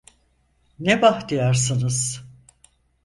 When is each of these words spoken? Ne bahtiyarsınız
Ne 0.79 1.01
bahtiyarsınız 1.01 2.21